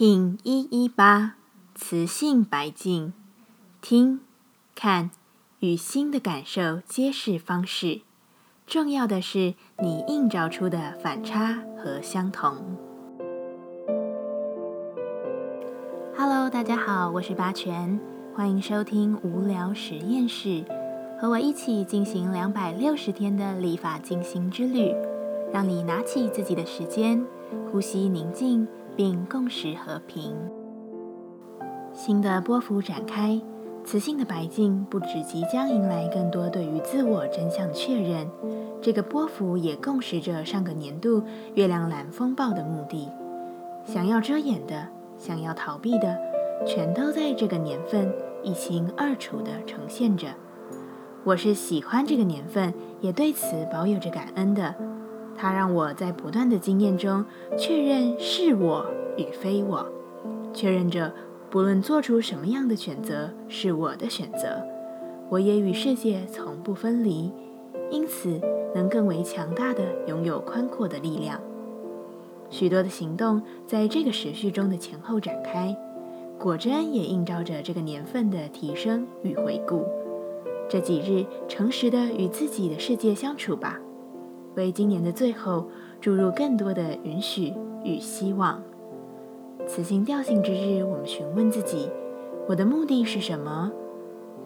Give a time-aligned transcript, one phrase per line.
[0.00, 1.34] King 一一八，
[1.74, 3.12] 磁性白净，
[3.82, 4.20] 听、
[4.74, 5.10] 看
[5.58, 8.00] 与心的感受皆是方式。
[8.66, 9.52] 重要的是
[9.82, 12.78] 你映照出的反差和相同。
[16.16, 18.00] Hello，大家好，我是八全，
[18.34, 20.64] 欢迎收听无聊实验室，
[21.20, 24.94] 和我一起进行两百六十天的立法进行之旅，
[25.52, 27.22] 让你拿起自己的时间，
[27.70, 28.66] 呼吸宁静。
[28.96, 30.34] 并共识和平。
[31.92, 33.40] 新的波幅展开，
[33.84, 38.28] 磁性的白镜不止即将迎来更多对于自我真相的确认，
[38.80, 41.22] 这个波幅也共识着上个年度
[41.54, 43.08] 月亮蓝风暴的目的。
[43.84, 46.16] 想要遮掩的，想要逃避的，
[46.66, 50.28] 全都在这个年份一清二楚地呈现着。
[51.24, 54.74] 我是喜欢这个年份，也对此保有着感恩的。
[55.40, 57.24] 它让我在不断的经验中
[57.56, 58.84] 确认是我
[59.16, 59.90] 与非我，
[60.52, 61.10] 确认着
[61.48, 64.62] 不论做出什么样的选择是我的选择，
[65.30, 67.32] 我也与世界从不分离，
[67.90, 68.38] 因此
[68.74, 71.40] 能更为强大的拥有宽阔的力量。
[72.50, 75.74] 许多的行动在这个时序中的前后展开，
[76.38, 79.86] 果真也映照着这个年份的提升与回顾。
[80.68, 83.80] 这几日诚实的与自己的世界相处吧。
[84.60, 85.66] 为今年的最后
[86.02, 88.62] 注入更多的允许与希望。
[89.66, 91.88] 此行调性之日，我们询问自己：
[92.46, 93.72] 我的目的是什么？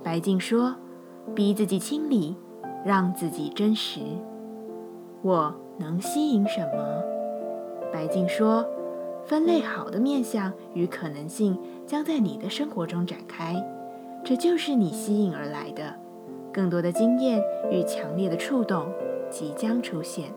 [0.05, 0.77] 白静说：
[1.35, 2.37] 逼自己清理，
[2.85, 4.01] 让自己真实。
[5.23, 7.03] 我能吸引什么？
[7.93, 8.65] 白静说：
[9.25, 13.57] 分类好的面相与可能性将在你的生活中展开，
[14.23, 15.95] 这就是你吸引而来的
[16.53, 18.87] 更多的经验与强烈的触动。
[19.35, 20.33] 即将出现。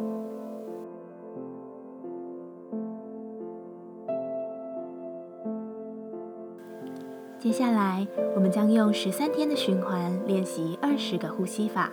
[7.38, 11.92] 接下来，我们将用十三天的循环练习二十个呼吸法。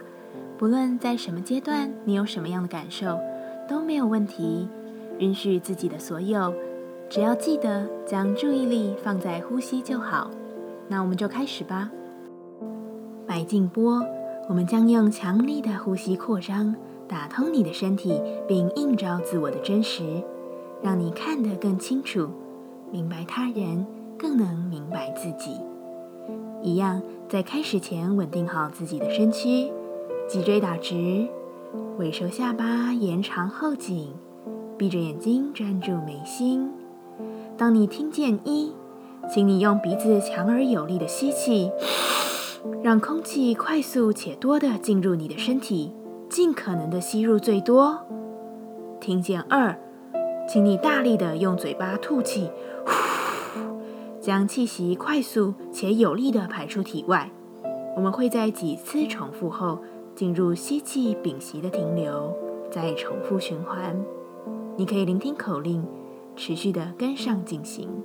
[0.56, 3.20] 不论在什么阶段，你有什么样的感受，
[3.68, 4.66] 都没有问题。
[5.18, 6.54] 允许自己的所有，
[7.10, 10.30] 只要记得将注意力放在呼吸就好。
[10.88, 11.90] 那我们就开始吧。
[13.26, 14.02] 白静波，
[14.48, 16.74] 我们将用强力的呼吸扩张。
[17.06, 20.22] 打通你的身体，并映照自我的真实，
[20.82, 22.28] 让你看得更清楚，
[22.90, 23.86] 明白他人，
[24.18, 25.56] 更能明白自己。
[26.62, 29.70] 一样，在开始前稳定好自己的身躯，
[30.26, 31.28] 脊椎打直，
[31.98, 34.14] 尾收下巴，延长后颈，
[34.78, 36.70] 闭着眼睛专注眉心。
[37.58, 38.72] 当你听见一，
[39.32, 41.70] 请你用鼻子强而有力的吸气，
[42.82, 45.92] 让空气快速且多的进入你的身体。
[46.34, 48.04] 尽可能的吸入最多。
[49.00, 49.78] 听见二，
[50.48, 52.50] 请你大力的用嘴巴吐气，
[54.20, 57.30] 将气息快速且有力的排出体外。
[57.94, 59.80] 我们会在几次重复后
[60.16, 62.36] 进入吸气屏息的停留，
[62.68, 63.96] 再重复循环。
[64.76, 65.86] 你可以聆听口令，
[66.34, 68.02] 持续的跟上进行。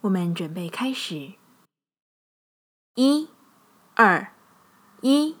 [0.00, 1.34] 我们准备开始。
[2.94, 3.28] 一，
[3.96, 4.28] 二，
[5.02, 5.36] 一，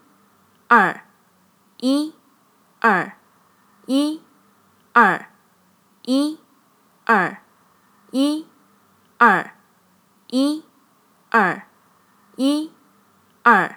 [0.68, 1.00] 二。
[1.84, 2.14] 一，
[2.80, 3.12] 二，
[3.84, 4.22] 一，
[4.94, 5.26] 二，
[6.00, 6.40] 一，
[7.04, 7.36] 二，
[8.10, 8.46] 一，
[9.18, 9.52] 二，
[10.28, 10.64] 一，
[11.28, 11.66] 二，
[12.36, 12.70] 一，
[13.42, 13.76] 二，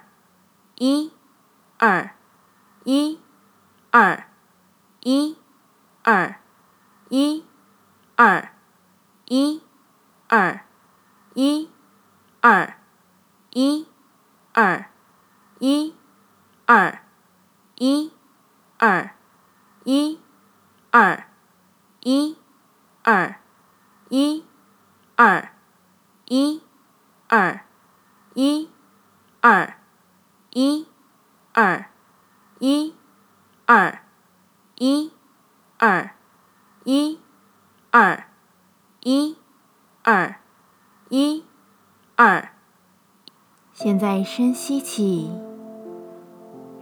[0.75, 1.11] 一，
[1.77, 2.13] 二，
[2.85, 3.19] 一，
[3.91, 4.23] 二，
[5.01, 5.37] 一，
[6.05, 6.29] 二，
[7.09, 7.43] 一，
[8.15, 8.51] 二，
[9.25, 9.61] 一，
[10.29, 10.61] 二，
[11.33, 11.69] 一，
[12.39, 12.73] 二，
[13.51, 13.87] 一，
[14.53, 14.85] 二，
[15.59, 15.93] 一，
[16.65, 17.06] 二。
[17.79, 18.11] 一，
[18.79, 19.11] 二，
[19.83, 20.19] 一，
[20.89, 21.25] 二，
[22.01, 22.35] 一，
[23.03, 23.35] 二，
[24.09, 24.43] 一，
[25.15, 25.49] 二，
[26.25, 26.61] 一，
[27.27, 27.61] 二，
[28.33, 28.69] 一，
[29.41, 29.75] 二，
[30.49, 30.87] 一，
[31.53, 31.89] 二，
[32.57, 32.95] 一，
[33.67, 33.99] 二，
[34.75, 35.11] 一，
[35.77, 36.11] 二，
[36.83, 37.19] 一，
[37.91, 38.23] 二，
[39.01, 39.37] 一，
[40.01, 40.35] 二，
[41.09, 41.45] 一，
[42.15, 42.53] 二。
[43.71, 45.46] 现在深吸气。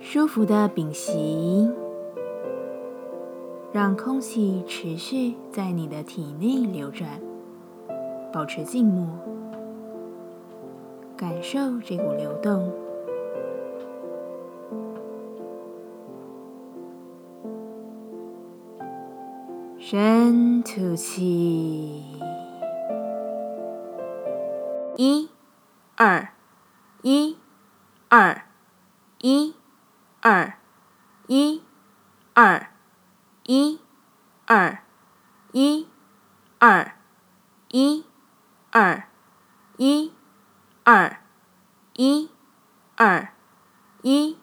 [0.07, 1.67] 舒服的屏息，
[3.73, 7.19] 让空气持续在你的体内流转，
[8.31, 9.07] 保持静默，
[11.17, 12.71] 感受这股流动。
[19.79, 22.05] 深吐气，
[24.97, 25.27] 一、
[25.95, 26.29] 二、
[27.01, 27.35] 一、
[28.07, 28.43] 二、
[29.19, 29.55] 一。
[30.27, 30.55] 二，
[31.35, 31.61] 一，
[32.33, 32.69] 二，
[33.43, 33.81] 一，
[34.45, 34.79] 二，
[35.51, 35.85] 一，
[36.59, 36.93] 二，
[37.67, 38.05] 一、
[38.71, 39.03] 二、
[39.75, 40.13] 一、
[40.85, 41.19] 二、
[41.91, 42.31] 一、
[42.95, 43.33] 二、
[44.01, 44.37] 一、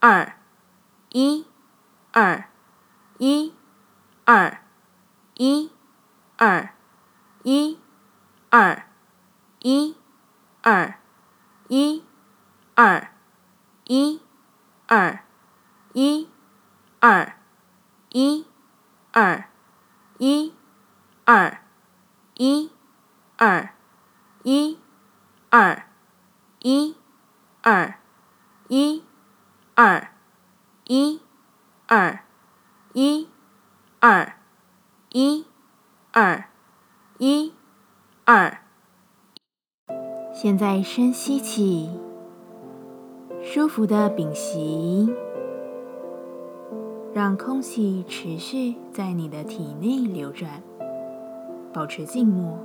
[0.00, 0.34] 二、
[1.12, 1.46] 一、
[2.10, 2.48] 二、
[3.18, 3.54] 一、
[4.24, 4.58] 二、
[5.36, 5.70] 一、
[6.38, 6.72] 二、
[7.44, 7.78] 一、
[8.50, 8.82] 二、
[9.60, 9.96] 一、
[10.60, 10.98] 二、
[11.68, 12.04] 一、
[12.74, 13.10] 二、
[13.84, 14.20] 一、
[14.88, 15.25] 二、
[15.98, 16.28] 一、
[17.00, 17.38] 二、
[18.10, 18.44] 一、
[19.12, 19.48] 二、
[20.18, 20.52] 一、
[21.24, 21.58] 二、
[22.34, 22.70] 一、
[23.38, 23.70] 二、
[24.42, 24.78] 一、
[25.48, 25.84] 二、
[26.60, 26.96] 一、
[27.62, 27.94] 二、
[28.68, 29.02] 一、
[29.74, 30.10] 二、
[30.84, 31.22] 一、
[31.86, 32.20] 二、
[32.92, 33.30] 一、
[33.98, 34.34] 二、
[35.14, 35.46] 一、
[36.12, 36.44] 二、
[37.16, 37.54] 一、
[38.26, 38.58] 二。
[40.34, 41.88] 现在深吸气，
[43.42, 45.10] 舒服的屏息，
[47.16, 50.62] 让空气持续在你的体内流转，
[51.72, 52.58] 保持静默，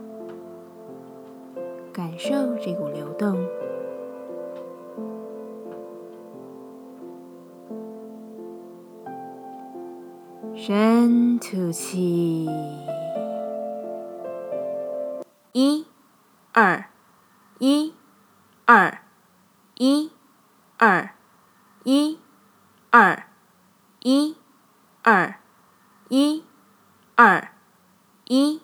[1.93, 3.47] 感受这股流动。
[10.53, 12.49] 深吐气，
[15.53, 15.85] 一、
[16.51, 16.83] 二。
[17.59, 17.93] 一、
[18.65, 18.97] 二、
[19.77, 20.11] 一、
[20.77, 21.11] 二、
[21.85, 22.19] 一、
[22.89, 23.23] 二、
[24.01, 24.35] 一、
[25.03, 25.35] 二、
[26.11, 26.43] 一、
[27.15, 27.53] 二、
[28.25, 28.61] 一、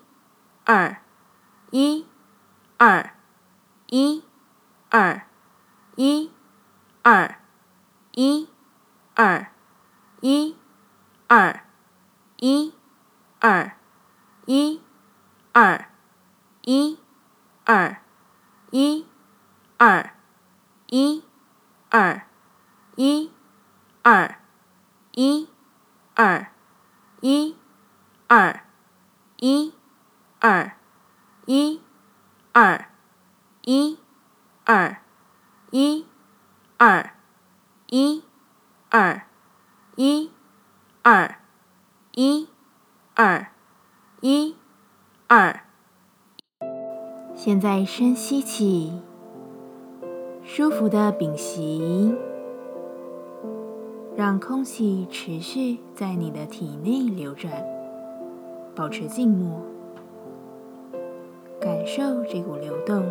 [0.66, 1.00] 二、
[1.70, 2.06] 一、
[2.76, 3.14] 二、
[3.86, 4.22] 一、
[4.90, 5.22] 二、
[5.96, 6.30] 一、
[7.02, 7.40] 二、
[8.12, 8.50] 一、
[9.14, 9.50] 二、
[10.20, 10.56] 一、
[11.26, 11.62] 二、
[12.36, 12.74] 一、
[13.40, 13.72] 二、
[14.44, 14.82] 一、
[15.54, 15.86] 二、
[16.66, 17.00] 一、
[17.64, 18.08] 二。
[18.70, 19.06] 一、
[19.78, 20.12] 二、
[20.86, 21.24] 一、
[21.90, 22.22] 二、
[22.96, 23.32] 一、
[24.02, 24.34] 二、
[25.12, 25.48] 一、
[26.14, 26.52] 二、
[27.20, 27.56] 一、
[28.28, 28.62] 二、
[29.38, 29.72] 一、
[30.38, 30.72] 二、
[31.46, 31.80] 一、
[32.52, 32.84] 二、
[33.62, 33.98] 一、
[34.64, 34.98] 二、
[35.72, 36.06] 一、
[36.76, 37.10] 二、
[37.88, 38.22] 一、
[38.88, 39.22] 二、
[39.96, 40.30] 一、
[41.02, 41.34] 二、
[42.14, 42.48] 一、
[43.16, 43.46] 二、
[44.20, 44.56] 一、
[45.26, 45.60] 二。
[47.34, 49.02] 现在深吸气，
[50.44, 52.14] 舒服的屏息，
[54.18, 57.52] 让空气持续在你的体内流转，
[58.74, 59.62] 保持静默，
[61.60, 63.06] 感受这股流动。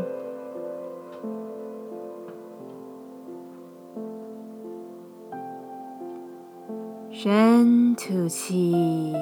[7.09, 9.15] 深吐气，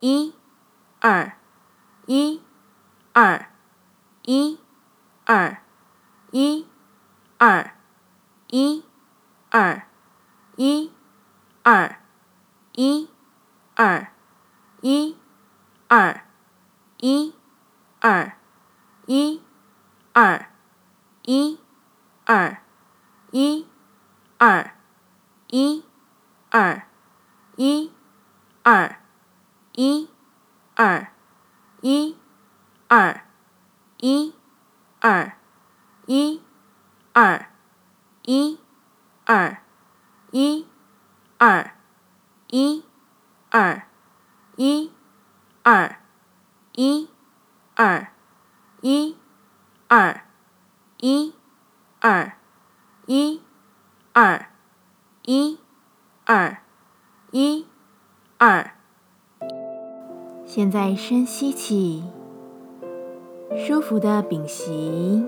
[0.00, 0.32] 一、
[0.98, 1.34] 二。
[2.06, 2.40] 一、
[3.12, 3.46] 二、
[4.24, 4.58] 一、
[5.26, 5.58] 二、
[6.32, 6.66] 一、
[7.36, 7.70] 二、
[8.48, 8.82] 一、
[9.50, 9.82] 二、
[10.56, 10.92] 一、
[11.62, 11.96] 二、
[12.72, 13.08] 一、
[13.74, 14.12] 二、
[14.80, 15.16] 一、
[15.88, 16.22] 二、
[16.98, 17.34] 一、
[18.00, 18.32] 二、
[19.06, 19.42] 一、
[20.12, 20.46] 二、
[21.26, 21.60] 一、
[22.24, 22.58] 二、
[23.32, 23.66] 一、
[24.38, 24.72] 二、
[25.48, 25.84] 一、
[26.50, 26.82] 二、
[27.56, 27.92] 一、
[28.64, 28.96] 二、
[29.72, 30.10] 一、
[30.76, 31.18] 二。
[31.80, 32.18] 一、
[32.88, 33.22] 二、
[33.98, 34.34] 一、
[35.00, 35.32] 二、
[36.06, 36.42] 一、
[37.12, 37.46] 二、
[38.22, 38.58] 一、
[39.30, 39.58] 二、
[40.30, 40.66] 一、
[41.36, 41.72] 二、
[42.48, 42.82] 一、
[43.50, 43.82] 二、
[44.56, 44.90] 一、
[45.62, 45.96] 二、
[46.72, 47.10] 一、
[47.74, 48.06] 二、
[48.80, 49.14] 一、
[49.86, 50.22] 二、
[50.96, 51.34] 一、
[52.00, 52.32] 二、
[53.06, 53.42] 一、
[54.14, 54.46] 二、
[55.26, 55.58] 一、
[56.24, 56.56] 二、
[57.30, 57.66] 一、
[58.38, 58.70] 二。
[60.46, 62.02] 现在深吸气，
[63.58, 65.26] 舒服的屏息，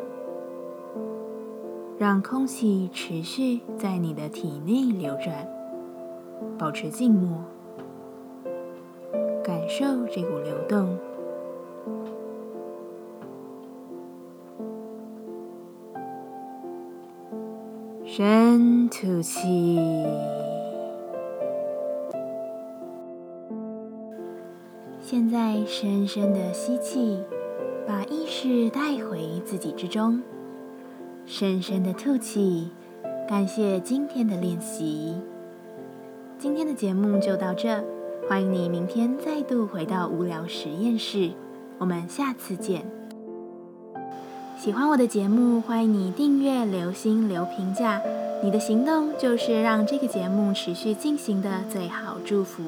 [2.01, 5.47] 让空气持续在你的体内流转，
[6.59, 7.45] 保持静默，
[9.45, 10.97] 感受这股流动。
[18.07, 19.79] 深吐气。
[25.03, 27.23] 现在深深的吸气，
[27.87, 30.23] 把意识带回自己之中。
[31.33, 32.71] 深深的吐气，
[33.29, 35.15] 感谢今天的练习。
[36.37, 37.85] 今天的节目就到这，
[38.29, 41.31] 欢迎你明天再度回到无聊实验室。
[41.79, 42.85] 我们下次见。
[44.59, 48.03] 喜欢我的节目，欢迎你订阅、留心、留评价。
[48.43, 52.65] 你的行动就是让这个节目持续进行的最好祝福。